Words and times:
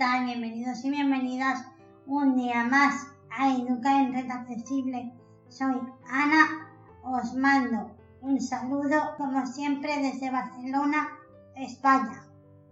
Bienvenidos 0.00 0.82
y 0.86 0.88
bienvenidas 0.88 1.62
un 2.06 2.34
día 2.34 2.64
más 2.64 3.08
a 3.36 3.50
Educa 3.50 4.00
en 4.00 4.14
Red 4.14 4.30
Accesible. 4.30 5.12
Soy 5.48 5.78
Ana, 6.08 6.70
os 7.02 7.34
mando 7.34 7.90
un 8.22 8.40
saludo 8.40 9.14
como 9.18 9.44
siempre 9.44 9.98
desde 9.98 10.30
Barcelona, 10.30 11.06
España. 11.54 12.24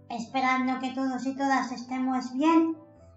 Esperando 0.09 0.79
que 0.79 0.89
todos 0.89 1.23
y 1.27 1.35
todas 1.35 1.71
estemos 1.71 2.33
bien, 2.33 2.75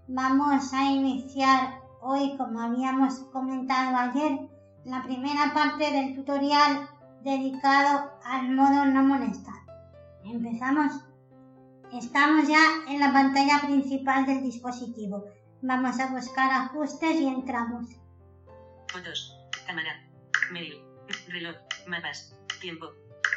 vamos 0.08 0.74
a 0.74 0.90
iniciar 0.90 1.80
hoy, 2.02 2.36
como 2.36 2.60
habíamos 2.60 3.14
comentado 3.32 3.96
ayer, 3.96 4.46
la 4.84 5.02
primera 5.04 5.54
parte 5.54 5.90
del 5.90 6.14
tutorial 6.14 6.86
dedicado 7.24 8.10
al 8.26 8.50
modo 8.50 8.84
no 8.84 9.04
molestar. 9.04 9.54
Empezamos. 10.22 11.11
Estamos 11.92 12.48
ya 12.48 12.84
en 12.88 13.00
la 13.00 13.12
pantalla 13.12 13.60
principal 13.66 14.24
del 14.24 14.42
dispositivo. 14.42 15.26
Vamos 15.60 16.00
a 16.00 16.06
buscar 16.06 16.50
ajustes 16.50 17.20
y 17.20 17.26
entramos. 17.26 17.86
Fotos, 18.88 19.36
cámara, 19.66 20.02
mail, 20.50 20.82
reloj, 21.28 21.54
mapas, 21.86 22.34
tiempo, 22.62 22.86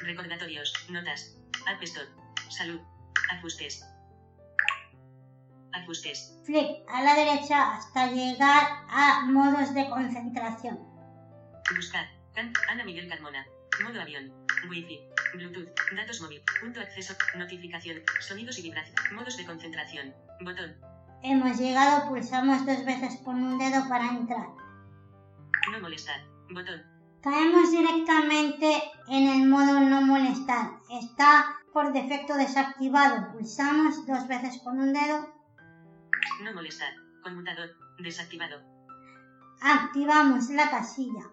recordatorios, 0.04 0.74
notas, 0.90 1.38
App 1.68 1.84
Store, 1.84 2.08
salud, 2.50 2.80
ajustes. 3.32 3.86
Ajustes. 5.74 6.40
Flick 6.46 6.78
a 6.88 7.04
la 7.04 7.14
derecha 7.14 7.76
hasta 7.76 8.10
llegar 8.10 8.86
a 8.88 9.26
modos 9.26 9.74
de 9.74 9.90
concentración. 9.90 10.80
Buscar. 11.76 12.06
Ana 12.70 12.86
Miguel 12.86 13.10
Carmona. 13.10 13.46
Modo 13.84 14.02
avión. 14.02 14.45
Wi-Fi. 14.70 15.00
Bluetooth. 15.34 15.70
Datos 15.96 16.22
móvil. 16.22 16.42
Punto 16.60 16.80
acceso. 16.82 17.14
Notificación. 17.38 18.02
Sonidos 18.20 18.60
y 18.60 18.64
vibración. 18.64 18.96
Modos 19.14 19.38
de 19.38 19.46
concentración. 19.46 20.14
Botón. 20.42 20.76
Hemos 21.24 21.58
llegado, 21.58 22.10
pulsamos 22.10 22.66
dos 22.66 22.86
veces 22.86 23.20
con 23.24 23.42
un 23.44 23.58
dedo 23.58 23.88
para 23.90 24.10
entrar. 24.10 24.48
No 25.72 25.80
molestar. 25.80 26.22
Botón. 26.52 26.84
Caemos 27.22 27.72
directamente 27.72 28.84
en 29.08 29.28
el 29.28 29.48
modo 29.48 29.80
no 29.80 30.02
molestar. 30.02 30.80
Está 30.92 31.58
por 31.74 31.92
defecto 31.92 32.36
desactivado. 32.36 33.32
Pulsamos 33.32 34.06
dos 34.06 34.28
veces 34.28 34.62
con 34.64 34.80
un 34.80 34.94
dedo. 34.94 35.34
No 36.44 36.54
molestar. 36.54 36.94
Conmutador. 37.24 37.70
Desactivado. 38.00 38.62
Activamos 39.62 40.50
la 40.52 40.70
casilla. 40.70 41.24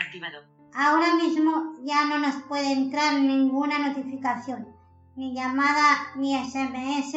Activado. 0.00 0.55
Ahora 0.78 1.14
mismo 1.14 1.72
ya 1.84 2.04
no 2.04 2.18
nos 2.18 2.34
puede 2.42 2.70
entrar 2.70 3.14
ninguna 3.14 3.78
notificación. 3.78 4.68
Ni 5.16 5.34
llamada, 5.34 6.12
ni 6.16 6.36
SMS, 6.36 7.14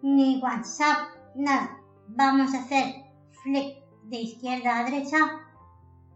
ni 0.00 0.40
WhatsApp, 0.42 1.10
nada. 1.34 1.76
Vamos 2.08 2.54
a 2.54 2.60
hacer 2.60 3.04
flick 3.42 3.84
de 4.04 4.16
izquierda 4.16 4.78
a 4.78 4.84
derecha 4.84 5.18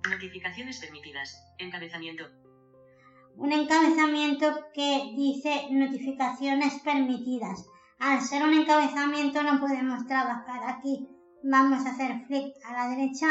Notificaciones 0.09 0.79
permitidas. 0.79 1.39
Encabezamiento. 1.59 2.25
un 3.37 3.53
encabezamiento 3.53 4.47
que 4.73 5.13
dice 5.15 5.67
notificaciones 5.73 6.81
permitidas. 6.83 7.67
Al 7.99 8.23
ser 8.23 8.43
un 8.43 8.55
encabezamiento 8.55 9.43
no 9.43 9.61
podemos 9.61 10.07
trabajar 10.07 10.63
aquí. 10.67 11.07
Vamos 11.43 11.85
a 11.85 11.91
hacer 11.91 12.25
flick 12.27 12.57
a 12.65 12.73
la 12.73 12.97
derecha. 12.97 13.27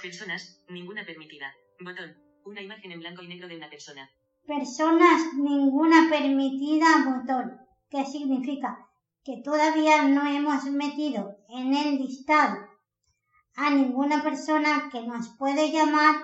Personas. 0.00 0.62
Ninguna 0.68 1.04
permitida. 1.04 1.52
Botón. 1.80 2.27
Una 2.48 2.62
imagen 2.62 2.92
en 2.92 3.00
blanco 3.00 3.22
y 3.22 3.28
negro 3.28 3.46
de 3.46 3.58
una 3.58 3.68
persona. 3.68 4.08
Personas, 4.46 5.34
ninguna 5.34 6.08
permitida 6.08 6.86
botón. 7.04 7.58
¿Qué 7.90 8.06
significa? 8.06 8.88
Que 9.22 9.42
todavía 9.44 10.08
no 10.08 10.26
hemos 10.26 10.64
metido 10.64 11.36
en 11.50 11.74
el 11.74 11.98
listado 11.98 12.56
a 13.54 13.68
ninguna 13.68 14.22
persona 14.22 14.88
que 14.90 15.02
nos 15.02 15.28
puede 15.36 15.70
llamar 15.70 16.22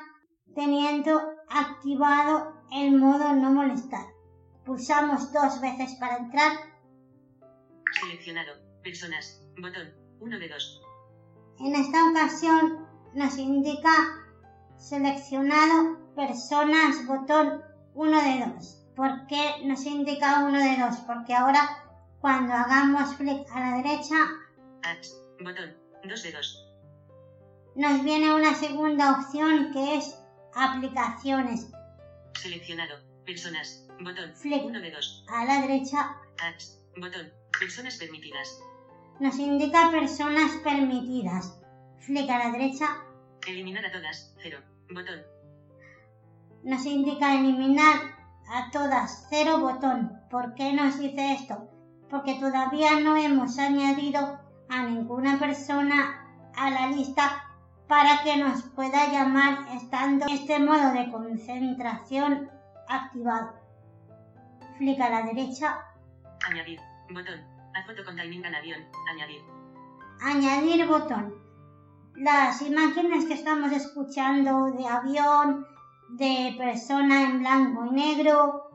teniendo 0.55 1.21
activado 1.51 2.55
el 2.73 2.97
modo 2.97 3.35
no 3.35 3.53
molestar. 3.53 4.07
Pulsamos 4.65 5.31
dos 5.31 5.61
veces 5.61 5.95
para 6.01 6.17
entrar. 6.17 6.53
Seleccionado. 8.01 8.55
Personas. 8.83 9.47
Botón. 9.61 9.93
1 10.21 10.39
de 10.39 10.49
2. 10.49 10.83
En 11.59 11.75
esta 11.75 12.11
ocasión 12.11 12.87
nos 13.15 13.37
indica 13.37 14.24
seleccionado 14.79 15.99
personas 16.15 17.07
botón 17.07 17.63
1 17.95 18.23
de 18.23 18.55
2. 18.55 18.81
¿Por 18.97 19.27
qué 19.27 19.65
nos 19.65 19.85
indica 19.87 20.45
1 20.45 20.59
de 20.59 20.77
2? 20.83 20.97
Porque 21.07 21.35
ahora 21.35 21.85
cuando 22.21 22.55
hagamos 22.55 23.15
clic 23.15 23.47
a 23.53 23.61
la 23.61 23.77
derecha 23.77 24.15
Apps. 24.83 25.17
Botón. 25.41 25.75
2 26.05 26.23
de 26.23 26.33
2. 26.33 26.67
nos 27.77 28.05
viene 28.05 28.35
una 28.35 28.55
segunda 28.55 29.13
opción 29.13 29.73
que 29.73 29.97
es 29.97 30.19
aplicaciones. 30.55 31.71
Seleccionado. 32.35 32.97
Personas. 33.25 33.87
Botón. 34.01 34.35
Flick 34.35 34.65
1 34.65 34.81
de 34.81 34.91
2. 34.91 35.25
a 35.29 35.45
la 35.45 35.61
derecha 35.63 36.17
Apps. 36.39 36.79
Botón. 36.97 37.33
Personas 37.59 37.97
permitidas. 37.97 38.61
nos 39.21 39.39
indica 39.39 39.91
personas 39.91 40.53
permitidas. 40.63 41.59
Flick 42.01 42.29
a 42.29 42.39
la 42.39 42.51
derecha 42.51 42.87
Eliminar 43.47 43.85
a 43.85 43.93
todas. 43.93 44.35
0. 44.43 44.59
Botón. 44.91 45.23
nos 46.63 46.85
indica 46.87 47.35
eliminar 47.35 47.97
a 48.51 48.71
todas 48.71 49.27
cero 49.31 49.59
botón. 49.59 50.21
¿Por 50.31 50.55
qué 50.55 50.73
nos 50.73 50.99
dice 50.99 51.33
esto? 51.33 51.71
Porque 52.11 52.35
todavía 52.35 53.01
no 53.01 53.17
hemos 53.17 53.59
añadido 53.59 54.39
a 54.69 54.83
ninguna 54.83 55.39
persona 55.39 56.27
a 56.57 56.71
la 56.71 56.89
lista 56.89 57.45
para 57.89 58.23
que 58.23 58.37
nos 58.37 58.63
pueda 58.63 59.11
llamar 59.11 59.67
estando 59.75 60.27
este 60.27 60.59
modo 60.59 60.93
de 60.93 61.11
concentración 61.11 62.51
activado. 62.89 63.55
Flick 64.79 65.01
a 65.01 65.11
la 65.11 65.23
derecha, 65.23 65.79
Añadir. 66.47 66.81
Botón. 67.11 67.41
Haz 67.75 67.87
foto 67.87 68.05
con 68.05 68.17
timing 68.17 68.45
al 68.45 68.55
avión. 68.55 68.81
Añadir. 69.11 69.41
añadir 70.21 70.87
botón. 70.87 71.44
Las 72.17 72.63
imágenes 72.63 73.25
que 73.25 73.35
estamos 73.35 73.73
escuchando 73.73 74.67
de 74.67 74.87
avión, 74.87 75.67
de 76.11 76.55
persona 76.57 77.25
en 77.25 77.41
blanco 77.41 77.87
y 77.87 77.91
negro, 77.91 78.71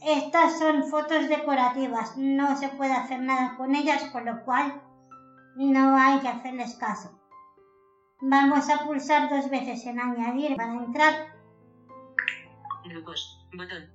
estas 0.00 0.58
son 0.58 0.84
fotos 0.84 1.28
decorativas, 1.28 2.16
no 2.16 2.56
se 2.56 2.68
puede 2.68 2.92
hacer 2.92 3.20
nada 3.20 3.56
con 3.56 3.74
ellas, 3.74 4.04
con 4.12 4.24
lo 4.24 4.44
cual 4.44 4.80
no 5.56 5.96
hay 5.96 6.20
que 6.20 6.28
hacerles 6.28 6.74
caso. 6.76 7.18
Vamos 8.20 8.70
a 8.70 8.84
pulsar 8.84 9.28
dos 9.28 9.50
veces 9.50 9.84
en 9.86 9.98
añadir 9.98 10.56
para 10.56 10.72
entrar. 10.74 11.14
Grupos. 12.84 13.44
Botón. 13.54 13.90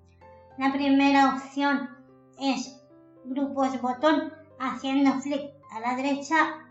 La 0.57 0.73
primera 0.73 1.35
opción 1.35 1.89
es 2.37 2.81
grupos 3.23 3.81
botón, 3.81 4.33
haciendo 4.59 5.13
flick 5.21 5.53
a 5.71 5.79
la 5.79 5.95
derecha 5.95 6.65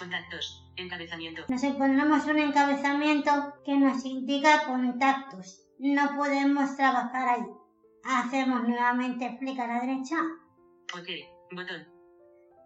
Contactos. 0.00 0.69
Encabezamiento. 0.80 1.44
nos 1.48 1.62
encontramos 1.62 2.24
un 2.26 2.38
encabezamiento 2.38 3.30
que 3.64 3.76
nos 3.76 4.04
indica 4.04 4.64
contactos. 4.66 5.66
No 5.78 6.16
podemos 6.16 6.76
trabajar 6.76 7.28
ahí. 7.28 7.46
Hacemos 8.04 8.66
nuevamente 8.66 9.36
flick 9.38 9.58
a 9.58 9.66
la 9.66 9.80
derecha. 9.80 10.16
Ok. 10.94 11.08
Botón. 11.52 11.86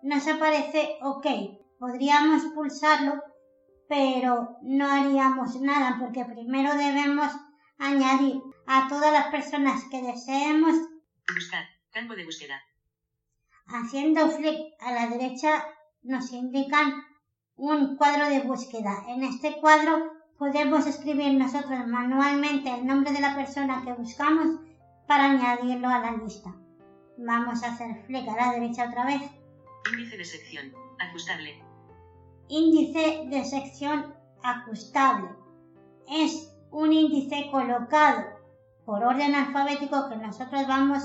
Nos 0.02 0.26
aparece 0.28 0.99
OK. 1.02 1.26
Podríamos 1.78 2.44
pulsarlo, 2.55 3.22
pero 3.88 4.58
no 4.62 4.90
haríamos 4.90 5.61
nada 5.61 5.96
porque 5.99 6.25
primero 6.25 6.75
debemos 6.75 7.32
añadir 7.78 8.40
a 8.66 8.88
todas 8.88 9.12
las 9.12 9.26
personas 9.26 9.84
que 9.90 10.00
deseemos 10.02 10.76
Buscar. 11.32 11.64
Campo 11.90 12.14
de 12.14 12.25
búsqueda. 12.25 12.61
haciendo 13.66 14.28
flick 14.31 14.75
a 14.81 14.93
la 14.93 15.08
derecha 15.08 15.64
nos 16.02 16.32
indican 16.32 16.93
un 17.56 17.97
cuadro 17.97 18.29
de 18.29 18.41
búsqueda. 18.41 19.05
En 19.09 19.23
este 19.23 19.61
cuadro 19.61 20.12
podemos 20.39 20.87
escribir 20.87 21.35
nosotros 21.35 21.87
manualmente 21.87 22.73
el 22.73 22.87
nombre 22.87 23.12
de 23.12 23.21
la 23.21 23.37
persona 23.37 23.83
que 23.85 23.93
buscamos 23.93 24.61
para 25.06 25.31
añadirlo 25.31 25.89
a 25.89 26.01
la 26.01 26.12
lista. 26.12 26.55
Vamos 27.17 27.62
a 27.62 27.73
hacer 27.73 28.05
flick 28.06 28.29
a 28.29 28.37
la 28.37 28.53
derecha 28.53 28.89
otra 28.89 29.06
vez. 29.06 29.23
Índice 29.93 30.17
de 30.17 30.25
sección. 30.25 30.73
Ajustable. 30.99 31.62
Índice 32.49 33.27
de 33.29 33.45
sección 33.45 34.15
ajustable. 34.43 35.29
Es 36.11 36.53
un 36.71 36.93
índice 36.93 37.49
colocado 37.50 38.25
por 38.85 39.03
orden 39.03 39.35
alfabético 39.35 40.09
que 40.09 40.17
nosotros 40.17 40.67
vamos 40.67 41.03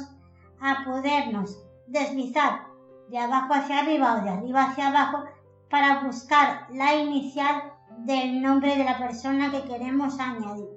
a 0.59 0.83
podernos 0.83 1.57
deslizar 1.87 2.67
de 3.09 3.17
abajo 3.17 3.53
hacia 3.53 3.79
arriba 3.79 4.15
o 4.15 4.23
de 4.23 4.29
arriba 4.29 4.63
hacia 4.63 4.89
abajo 4.89 5.23
para 5.69 6.01
buscar 6.01 6.67
la 6.71 6.95
inicial 6.95 7.73
del 7.99 8.41
nombre 8.41 8.75
de 8.75 8.83
la 8.83 8.97
persona 8.97 9.51
que 9.51 9.63
queremos 9.63 10.19
añadir. 10.19 10.69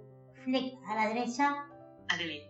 Flick 0.45 0.79
a 0.87 0.95
la 0.95 1.09
derecha. 1.09 1.67
Adeli. 2.09 2.43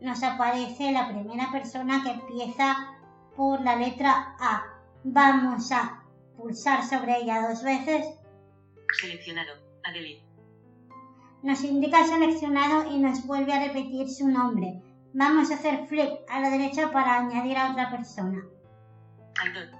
Nos 0.00 0.22
aparece 0.22 0.92
la 0.92 1.08
primera 1.08 1.50
persona 1.52 2.02
que 2.02 2.10
empieza 2.10 2.76
por 3.36 3.60
la 3.60 3.76
letra 3.76 4.36
A. 4.40 4.64
Vamos 5.04 5.70
a 5.72 6.02
pulsar 6.36 6.84
sobre 6.84 7.18
ella 7.18 7.48
dos 7.48 7.62
veces. 7.62 8.06
Seleccionado. 9.00 9.52
Adeli. 9.84 10.22
Nos 11.42 11.62
indica 11.62 12.04
seleccionado 12.04 12.90
y 12.90 12.98
nos 12.98 13.24
vuelve 13.26 13.52
a 13.52 13.66
repetir 13.66 14.08
su 14.08 14.28
nombre. 14.28 14.82
Vamos 15.14 15.50
a 15.50 15.54
hacer 15.54 15.86
flick 15.86 16.20
a 16.28 16.40
la 16.40 16.50
derecha 16.50 16.90
para 16.90 17.18
añadir 17.18 17.56
a 17.56 17.70
otra 17.70 17.90
persona. 17.90 18.42
Aitor. 19.40 19.77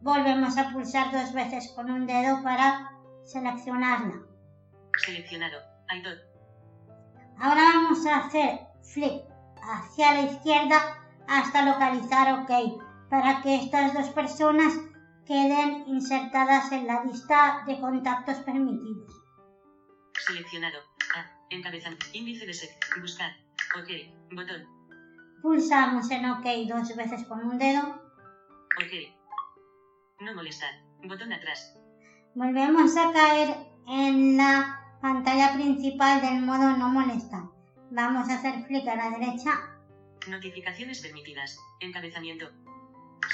Volvemos 0.00 0.56
a 0.56 0.70
pulsar 0.70 1.12
dos 1.12 1.32
veces 1.34 1.72
con 1.74 1.90
un 1.90 2.06
dedo 2.06 2.42
para 2.42 2.90
seleccionarla. 3.24 4.22
Seleccionado. 4.96 5.60
Aitor. 5.88 6.16
Ahora 7.38 7.62
vamos 7.74 8.06
a 8.06 8.18
hacer 8.18 8.60
flick 8.82 9.24
hacia 9.62 10.14
la 10.14 10.22
izquierda 10.22 10.78
hasta 11.28 11.66
localizar 11.66 12.40
OK 12.40 12.80
para 13.10 13.42
que 13.42 13.56
estas 13.56 13.92
dos 13.92 14.08
personas 14.08 14.72
queden 15.26 15.84
insertadas 15.86 16.72
en 16.72 16.86
la 16.86 17.04
lista 17.04 17.62
de 17.66 17.78
contactos 17.78 18.38
permitidos. 18.38 19.12
Seleccionado. 20.26 20.78
A. 21.14 21.30
Encabezamiento. 21.50 22.06
Índice 22.14 22.46
de 22.46 22.54
sección. 22.54 23.02
Buscar. 23.02 23.32
OK. 23.78 23.88
Botón. 24.34 24.66
Pulsamos 25.42 26.10
en 26.10 26.30
OK 26.30 26.46
dos 26.68 26.96
veces 26.96 27.26
con 27.26 27.44
un 27.44 27.58
dedo. 27.58 27.80
OK. 28.76 29.19
No 30.20 30.34
molestar. 30.34 30.70
Botón 31.02 31.32
atrás. 31.32 31.74
Volvemos 32.34 32.96
a 32.96 33.12
caer 33.12 33.56
en 33.88 34.36
la 34.36 34.98
pantalla 35.00 35.54
principal 35.54 36.20
del 36.20 36.42
modo 36.42 36.76
no 36.76 36.88
molestar. 36.90 37.44
Vamos 37.90 38.28
a 38.28 38.34
hacer 38.34 38.64
flick 38.66 38.86
a 38.86 38.96
la 38.96 39.10
derecha. 39.18 39.50
Notificaciones 40.28 41.00
permitidas. 41.00 41.58
Encabezamiento. 41.80 42.50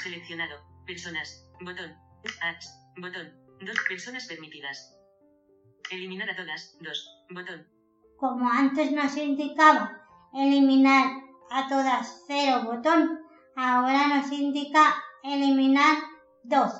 Seleccionado. 0.01 0.55
Personas. 0.85 1.49
Botón. 1.59 1.93
Ads. 2.41 2.79
Botón. 2.97 3.33
Dos 3.59 3.77
personas 3.89 4.25
permitidas. 4.25 4.97
Eliminar 5.91 6.29
a 6.29 6.35
todas. 6.35 6.77
Dos. 6.79 7.25
Botón. 7.29 7.67
Como 8.17 8.49
antes 8.49 8.91
nos 8.93 9.15
indicaba 9.17 10.07
eliminar 10.33 11.21
a 11.49 11.67
todas 11.67 12.23
cero 12.27 12.63
botón, 12.63 13.19
ahora 13.55 14.07
nos 14.07 14.31
indica 14.31 14.95
eliminar 15.23 15.97
dos. 16.47 16.71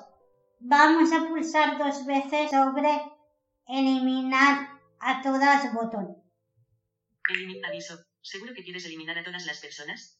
Vamos 0.59 1.11
a 1.13 1.27
pulsar 1.27 1.77
dos 1.77 2.05
veces 2.05 2.49
sobre 2.51 2.89
eliminar 3.67 4.79
a 4.99 5.21
todas 5.21 5.71
botón. 5.73 6.17
Elimi- 7.29 7.61
aviso. 7.67 7.99
¿Seguro 8.21 8.53
que 8.55 8.63
quieres 8.63 8.85
eliminar 8.85 9.17
a 9.17 9.23
todas 9.23 9.45
las 9.45 9.59
personas? 9.59 10.19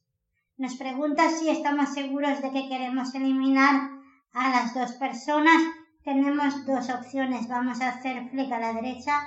Nos 0.57 0.75
pregunta 0.75 1.29
si 1.29 1.49
estamos 1.49 1.93
seguros 1.93 2.41
de 2.41 2.51
que 2.51 2.67
queremos 2.67 3.13
eliminar 3.15 3.89
a 4.33 4.49
las 4.49 4.73
dos 4.73 4.91
personas. 4.93 5.61
Tenemos 6.03 6.65
dos 6.65 6.89
opciones. 6.89 7.47
Vamos 7.47 7.81
a 7.81 7.89
hacer 7.89 8.29
flick 8.29 8.51
a 8.51 8.59
la 8.59 8.73
derecha. 8.73 9.21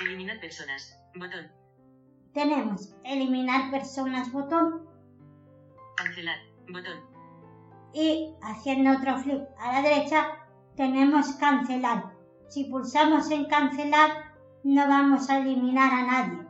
Eliminar 0.00 0.40
personas. 0.40 0.98
Botón. 1.14 1.50
Tenemos 2.32 2.94
eliminar 3.04 3.70
personas 3.70 4.32
botón 4.32 4.88
Cancelar. 5.96 6.38
Botón. 6.68 7.11
Y 7.94 8.34
haciendo 8.42 8.92
otro 8.92 9.18
flick 9.18 9.42
a 9.58 9.72
la 9.72 9.82
derecha 9.82 10.26
tenemos 10.76 11.34
cancelar. 11.34 12.12
Si 12.48 12.64
pulsamos 12.64 13.30
en 13.30 13.46
cancelar 13.46 14.32
no 14.64 14.86
vamos 14.86 15.28
a 15.28 15.38
eliminar 15.38 15.92
a 15.92 16.06
nadie. 16.06 16.46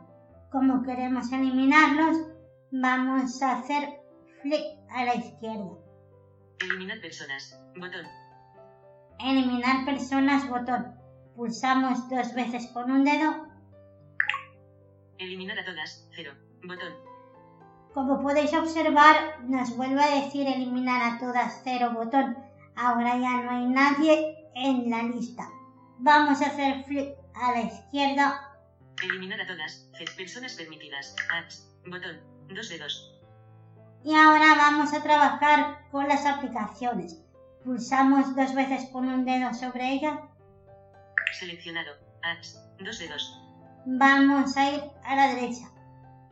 Como 0.51 0.83
queremos 0.83 1.31
eliminarlos, 1.31 2.17
vamos 2.71 3.41
a 3.41 3.59
hacer 3.59 4.01
flick 4.41 4.63
a 4.89 5.05
la 5.05 5.15
izquierda. 5.15 5.71
Eliminar 6.59 7.01
personas. 7.01 7.59
Botón. 7.75 8.05
Eliminar 9.19 9.85
personas 9.85 10.47
botón. 10.49 10.95
Pulsamos 11.35 12.07
dos 12.09 12.33
veces 12.35 12.67
con 12.67 12.91
un 12.91 13.03
dedo. 13.03 13.47
Eliminar 15.17 15.59
a 15.59 15.65
todas. 15.65 16.07
Cero. 16.15 16.33
Botón. 16.63 17.12
Como 17.93 18.21
podéis 18.21 18.53
observar, 18.53 19.39
nos 19.43 19.77
vuelve 19.77 20.03
a 20.03 20.23
decir 20.23 20.47
eliminar 20.47 21.01
a 21.01 21.19
todas 21.19 21.61
cero 21.63 21.91
botón. 21.93 22.35
Ahora 22.75 23.17
ya 23.17 23.43
no 23.43 23.51
hay 23.51 23.65
nadie 23.67 24.49
en 24.55 24.89
la 24.89 25.03
lista. 25.03 25.47
Vamos 25.99 26.41
a 26.41 26.47
hacer 26.47 26.83
flick 26.85 27.15
a 27.35 27.51
la 27.51 27.61
izquierda. 27.61 28.49
Eliminar 29.03 29.41
a 29.41 29.47
todas. 29.47 29.87
Personas 30.17 30.53
permitidas. 30.55 31.15
Ads. 31.31 31.69
Botón. 31.85 32.19
Dos 32.49 32.69
dedos. 32.69 33.13
Y 34.03 34.15
ahora 34.15 34.55
vamos 34.57 34.91
a 34.93 35.03
trabajar 35.03 35.87
con 35.91 36.07
las 36.07 36.25
aplicaciones. 36.25 37.21
Pulsamos 37.63 38.35
dos 38.35 38.55
veces 38.55 38.89
con 38.91 39.07
un 39.07 39.23
dedo 39.23 39.53
sobre 39.53 39.93
ella. 39.93 40.19
Seleccionado. 41.39 41.91
Ads. 42.23 42.59
Dos 42.79 42.97
dedos. 42.97 43.39
Vamos 43.85 44.57
a 44.57 44.71
ir 44.71 44.81
a 45.03 45.15
la 45.15 45.35
derecha. 45.35 45.69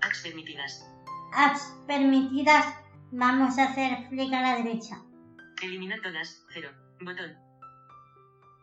Ads 0.02 0.22
permitidas. 0.24 0.91
Apps 1.34 1.76
permitidas. 1.88 2.66
Vamos 3.12 3.58
a 3.58 3.66
hacer 3.66 4.08
flick 4.10 4.34
a 4.34 4.42
la 4.42 4.56
derecha. 4.56 5.02
Eliminar 5.62 6.02
todas. 6.02 6.46
Cero. 6.54 6.70
Botón. 7.02 7.36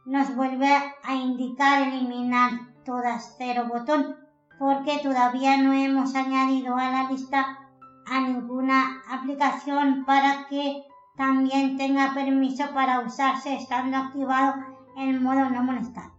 Nos 0.06 0.35
vuelve 0.35 0.69
a 1.03 1.15
indicar 1.15 1.82
eliminar 1.82 2.53
todas 2.85 3.35
cero 3.37 3.67
botón 3.69 4.17
porque 4.59 4.99
todavía 5.03 5.59
no 5.59 5.75
hemos 5.75 6.15
añadido 6.15 6.76
a 6.76 6.91
la 6.91 7.11
lista 7.11 7.59
a 8.06 8.20
ninguna 8.20 9.03
aplicación 9.10 10.06
para 10.06 10.46
que 10.48 10.82
también 11.17 11.77
tenga 11.77 12.15
permiso 12.15 12.72
para 12.72 13.01
usarse 13.01 13.55
estando 13.55 13.98
activado 13.98 14.55
el 14.96 15.20
modo 15.20 15.51
no 15.51 15.63
molestar. 15.63 16.10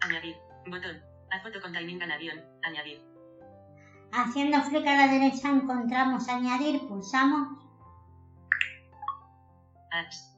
Añadir. 0.00 0.36
Botón. 0.66 1.02
Foto 1.42 1.60
con 1.60 1.72
timing 1.72 2.02
avión. 2.02 2.38
Añadir. 2.62 3.11
Haciendo 4.12 4.60
flick 4.62 4.86
a 4.86 4.94
la 4.94 5.08
derecha 5.08 5.48
encontramos 5.48 6.28
añadir, 6.28 6.86
pulsamos. 6.86 7.48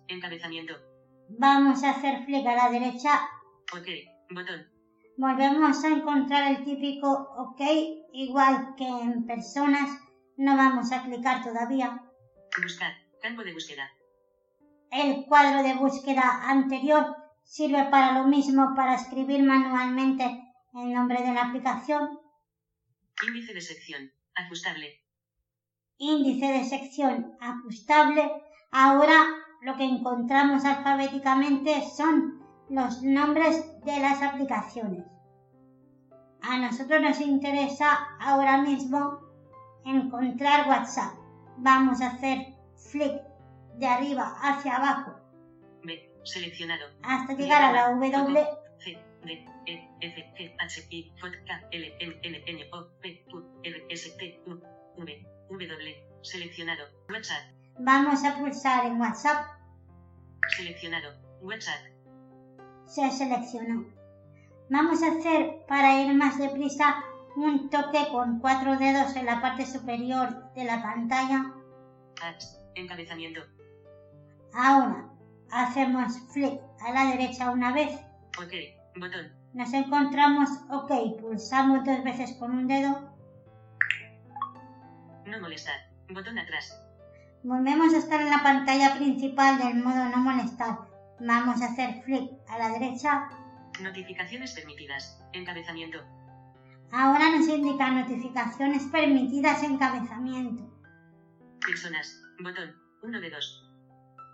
Encabezamiento. 0.06 0.74
Vamos 1.38 1.82
a 1.82 1.90
hacer 1.90 2.24
flick 2.24 2.46
a 2.46 2.54
la 2.54 2.70
derecha. 2.70 3.28
OK. 3.72 3.86
Botón. 4.30 4.66
Volvemos 5.16 5.84
a 5.84 5.88
encontrar 5.88 6.52
el 6.52 6.64
típico 6.64 7.08
OK, 7.36 7.60
igual 8.12 8.74
que 8.76 8.86
en 8.86 9.26
personas. 9.26 9.90
No 10.36 10.56
vamos 10.56 10.92
a 10.92 11.02
clicar 11.02 11.42
todavía. 11.42 12.02
Buscar. 12.62 12.92
Campo 13.20 13.42
de 13.42 13.54
búsqueda. 13.54 13.88
El 14.90 15.24
cuadro 15.26 15.62
de 15.62 15.74
búsqueda 15.74 16.48
anterior 16.48 17.16
sirve 17.42 17.84
para 17.90 18.12
lo 18.18 18.28
mismo 18.28 18.74
para 18.76 18.94
escribir 18.94 19.42
manualmente 19.42 20.24
el 20.74 20.92
nombre 20.92 21.22
de 21.22 21.32
la 21.32 21.42
aplicación. 21.42 22.23
Índice 23.26 23.54
de 23.54 23.60
sección. 23.60 24.12
Ajustable. 24.34 25.00
Índice 25.98 26.46
de 26.46 26.64
sección 26.64 27.36
ajustable. 27.40 28.30
Ahora 28.70 29.24
lo 29.62 29.76
que 29.76 29.84
encontramos 29.84 30.64
alfabéticamente 30.64 31.82
son 31.96 32.42
los 32.68 33.02
nombres 33.02 33.64
de 33.84 34.00
las 34.00 34.22
aplicaciones. 34.22 35.04
A 36.42 36.58
nosotros 36.58 37.00
nos 37.00 37.20
interesa 37.20 38.16
ahora 38.20 38.58
mismo 38.58 39.20
encontrar 39.84 40.68
WhatsApp. 40.68 41.14
Vamos 41.58 42.00
a 42.00 42.08
hacer 42.08 42.54
flick 42.90 43.22
de 43.76 43.86
arriba 43.86 44.36
hacia 44.42 44.76
abajo 44.76 45.14
B. 45.82 46.10
Seleccionado. 46.24 46.86
hasta 47.02 47.34
llegar 47.34 47.62
a 47.62 47.72
la 47.72 47.90
W. 47.90 48.46
C, 48.78 48.98
E, 49.66 49.88
F, 50.00 50.34
G, 50.36 50.54
H, 50.58 50.86
I, 50.90 51.12
J, 51.20 51.30
K, 51.46 51.68
L, 51.72 51.96
M, 52.00 52.20
N, 52.22 52.42
N, 52.46 52.70
O, 52.72 52.86
P, 53.00 53.24
Q, 53.30 53.60
R, 53.62 53.86
S, 53.90 54.10
T, 54.18 54.42
U, 54.46 54.60
V, 54.98 55.26
W. 55.50 55.94
Seleccionado. 56.22 56.84
WhatsApp. 57.08 57.42
Vamos 57.78 58.24
a 58.24 58.36
pulsar 58.36 58.86
en 58.86 59.00
WhatsApp. 59.00 59.46
Seleccionado. 60.56 61.14
WhatsApp. 61.42 61.80
Se 62.86 63.10
seleccionó. 63.10 63.86
Vamos 64.70 65.02
a 65.02 65.08
hacer, 65.08 65.64
para 65.68 66.00
ir 66.00 66.14
más 66.14 66.38
deprisa, 66.38 67.04
un 67.36 67.68
toque 67.68 68.08
con 68.10 68.40
cuatro 68.40 68.76
dedos 68.78 69.16
en 69.16 69.26
la 69.26 69.40
parte 69.40 69.66
superior 69.66 70.52
de 70.54 70.64
la 70.64 70.82
pantalla. 70.82 71.52
Hats. 72.22 72.60
Encabezamiento. 72.74 73.40
Ahora 74.54 75.10
hacemos 75.50 76.18
flick 76.32 76.60
a 76.80 76.92
la 76.92 77.16
derecha 77.16 77.50
una 77.50 77.72
vez. 77.72 77.90
Ok. 78.38 78.52
Botón. 78.96 79.32
Nos 79.54 79.72
encontramos 79.72 80.48
OK. 80.70 81.20
Pulsamos 81.20 81.84
dos 81.84 82.04
veces 82.04 82.32
con 82.38 82.52
un 82.52 82.66
dedo. 82.66 83.12
No 85.26 85.40
molestar. 85.40 85.74
Botón 86.10 86.38
atrás. 86.38 86.80
Volvemos 87.42 87.92
a 87.92 87.98
estar 87.98 88.20
en 88.20 88.30
la 88.30 88.42
pantalla 88.42 88.96
principal 88.96 89.58
del 89.58 89.82
modo 89.82 90.04
no 90.06 90.18
molestar. 90.18 90.78
Vamos 91.20 91.60
a 91.62 91.66
hacer 91.66 92.02
flick 92.02 92.30
a 92.48 92.58
la 92.58 92.70
derecha. 92.70 93.28
Notificaciones 93.80 94.52
permitidas. 94.52 95.20
Encabezamiento. 95.32 95.98
Ahora 96.92 97.30
nos 97.36 97.48
indica 97.48 97.90
notificaciones 97.90 98.84
permitidas 98.84 99.62
encabezamiento. 99.62 100.70
Personas. 101.66 102.20
Botón. 102.40 102.84
1 103.04 103.20
de 103.20 103.30
2. 103.30 103.70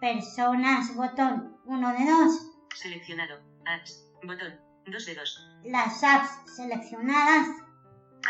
Personas, 0.01 0.95
botón 0.95 1.57
1 1.65 1.93
de 1.93 2.11
2. 2.11 2.47
Seleccionado. 2.75 3.41
Apps. 3.67 4.10
Botón. 4.23 4.61
2 4.87 5.07
de 5.07 5.15
2. 5.15 5.49
Las 5.65 6.03
apps 6.05 6.31
seleccionadas. 6.57 7.47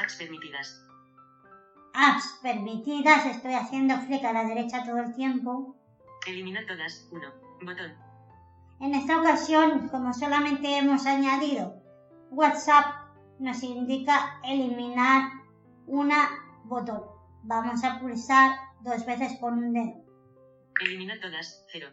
Apps 0.00 0.16
permitidas. 0.16 0.85
Apps 1.94 2.38
permitidas. 2.42 3.26
Estoy 3.26 3.54
haciendo 3.54 3.97
flick 3.99 4.25
a 4.25 4.32
la 4.32 4.44
derecha 4.44 4.85
todo 4.85 4.99
el 4.99 5.14
tiempo. 5.14 5.76
Eliminar 6.26 6.66
todas. 6.66 7.09
1. 7.11 7.26
Botón. 7.62 7.92
En 8.80 8.94
esta 8.94 9.20
ocasión, 9.20 9.88
como 9.88 10.14
solamente 10.14 10.78
hemos 10.78 11.06
añadido 11.06 11.82
WhatsApp, 12.30 12.87
nos 13.38 13.62
indica 13.62 14.40
eliminar 14.44 15.32
una 15.87 16.28
botón. 16.64 17.02
Vamos 17.42 17.82
a 17.85 17.99
pulsar 18.00 18.52
dos 18.80 19.04
veces 19.04 19.38
con 19.40 19.59
un 19.59 19.73
dedo. 19.73 20.04
Eliminar 20.82 21.18
todas. 21.20 21.64
0. 21.73 21.88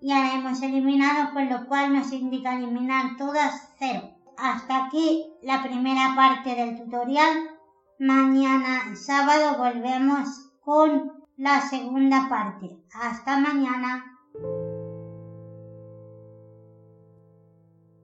Y 0.00 0.12
hemos 0.12 0.62
eliminado, 0.62 1.32
con 1.32 1.48
lo 1.48 1.66
cual 1.66 1.92
nos 1.92 2.12
indica 2.12 2.54
eliminar 2.54 3.16
todas 3.16 3.74
0. 3.78 4.10
Hasta 4.36 4.84
aquí 4.86 5.26
la 5.42 5.62
primera 5.62 6.14
parte 6.14 6.54
del 6.54 6.76
tutorial. 6.76 7.50
Mañana 7.98 8.94
sábado 8.94 9.58
volvemos 9.58 10.52
con 10.60 11.12
la 11.36 11.60
segunda 11.62 12.28
parte. 12.28 12.78
Hasta 12.92 13.40
mañana. 13.40 14.04